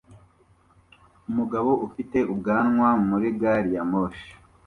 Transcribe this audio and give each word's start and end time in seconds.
Umugabo 1.29 1.69
ufite 1.87 2.17
ubwanwa 2.33 2.89
muri 3.07 3.27
gari 3.39 3.69
ya 3.75 3.83
moshi 3.91 4.29